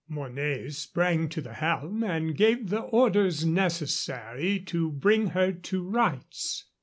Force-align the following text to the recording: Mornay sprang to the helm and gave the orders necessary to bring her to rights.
Mornay 0.09 0.69
sprang 0.69 1.29
to 1.29 1.41
the 1.41 1.53
helm 1.53 2.03
and 2.03 2.35
gave 2.35 2.69
the 2.71 2.79
orders 2.79 3.45
necessary 3.45 4.57
to 4.61 4.89
bring 4.89 5.27
her 5.27 5.51
to 5.51 5.83
rights. 5.83 6.65